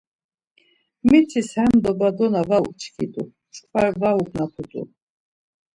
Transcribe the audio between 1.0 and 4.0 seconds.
Mitis hem dobadona var uçkit̆u çkva